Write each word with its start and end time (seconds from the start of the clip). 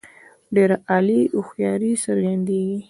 ډېره 0.55 0.75
عالي 0.89 1.21
هوښیاري 1.33 1.91
څرګندیږي. 2.05 2.77